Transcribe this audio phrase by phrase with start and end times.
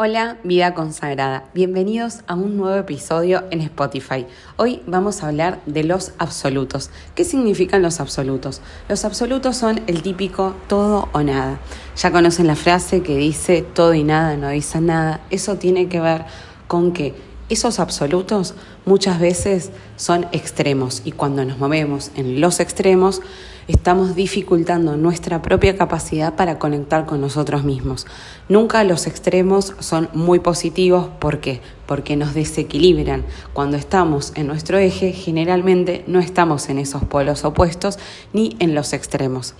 [0.00, 1.46] Hola, vida consagrada.
[1.54, 4.26] Bienvenidos a un nuevo episodio en Spotify.
[4.56, 6.90] Hoy vamos a hablar de los absolutos.
[7.16, 8.60] ¿Qué significan los absolutos?
[8.88, 11.58] Los absolutos son el típico todo o nada.
[11.96, 15.20] Ya conocen la frase que dice todo y nada no dice nada.
[15.30, 16.26] Eso tiene que ver
[16.68, 17.16] con que
[17.48, 18.54] esos absolutos
[18.84, 23.20] muchas veces son extremos y cuando nos movemos en los extremos
[23.68, 28.06] estamos dificultando nuestra propia capacidad para conectar con nosotros mismos.
[28.48, 31.60] Nunca los extremos son muy positivos, ¿por qué?
[31.86, 33.24] Porque nos desequilibran.
[33.52, 37.98] Cuando estamos en nuestro eje, generalmente no estamos en esos polos opuestos
[38.32, 39.54] ni en los extremos.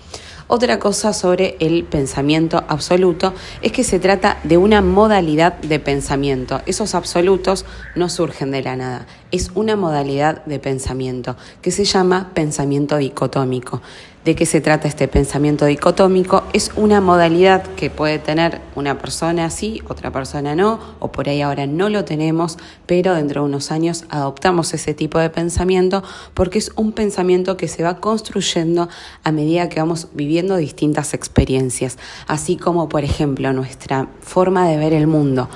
[0.51, 6.61] Otra cosa sobre el pensamiento absoluto es que se trata de una modalidad de pensamiento.
[6.65, 9.05] Esos absolutos no surgen de la nada.
[9.29, 13.83] Es una modalidad de pensamiento que se llama pensamiento dicotómico.
[14.29, 16.43] ¿De qué se trata este pensamiento dicotómico?
[16.53, 21.41] Es una modalidad que puede tener una persona así, otra persona no, o por ahí
[21.41, 26.03] ahora no lo tenemos, pero dentro de unos años adoptamos ese tipo de pensamiento
[26.35, 28.87] porque es un pensamiento que se va construyendo
[29.23, 34.93] a medida que vamos viviendo distintas experiencias, así como por ejemplo nuestra forma de ver
[34.93, 35.49] el mundo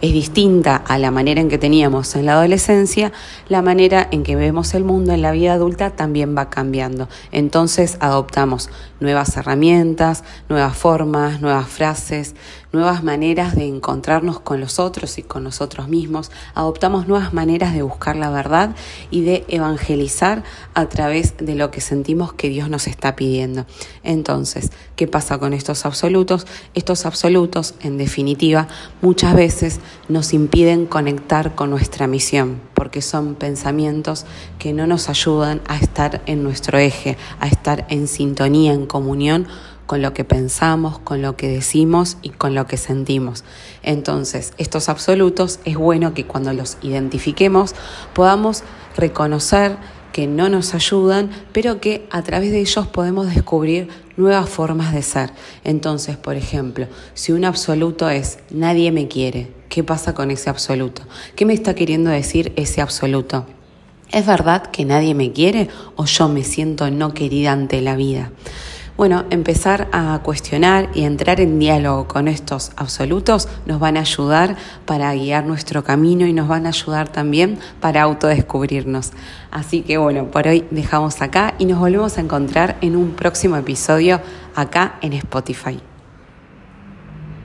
[0.00, 3.12] es distinta a la manera en que teníamos en la adolescencia,
[3.48, 7.08] la manera en que vemos el mundo en la vida adulta también va cambiando.
[7.32, 12.34] Entonces adoptamos nuevas herramientas, nuevas formas, nuevas frases,
[12.72, 17.82] nuevas maneras de encontrarnos con los otros y con nosotros mismos, adoptamos nuevas maneras de
[17.82, 18.74] buscar la verdad
[19.10, 23.66] y de evangelizar a través de lo que sentimos que Dios nos está pidiendo.
[24.02, 26.46] Entonces, ¿qué pasa con estos absolutos?
[26.74, 28.68] Estos absolutos, en definitiva,
[29.02, 34.26] muchas veces nos impiden conectar con nuestra misión, porque son pensamientos
[34.58, 39.48] que no nos ayudan a estar en nuestro eje, a estar en sintonía, en comunión
[39.90, 43.42] con lo que pensamos, con lo que decimos y con lo que sentimos.
[43.82, 47.74] Entonces, estos absolutos es bueno que cuando los identifiquemos
[48.14, 48.62] podamos
[48.96, 49.78] reconocer
[50.12, 55.02] que no nos ayudan, pero que a través de ellos podemos descubrir nuevas formas de
[55.02, 55.32] ser.
[55.64, 61.02] Entonces, por ejemplo, si un absoluto es nadie me quiere, ¿qué pasa con ese absoluto?
[61.34, 63.44] ¿Qué me está queriendo decir ese absoluto?
[64.12, 68.30] ¿Es verdad que nadie me quiere o yo me siento no querida ante la vida?
[69.00, 74.56] Bueno, empezar a cuestionar y entrar en diálogo con estos absolutos nos van a ayudar
[74.84, 79.12] para guiar nuestro camino y nos van a ayudar también para autodescubrirnos.
[79.50, 83.56] Así que bueno, por hoy dejamos acá y nos volvemos a encontrar en un próximo
[83.56, 84.20] episodio
[84.54, 85.80] acá en Spotify.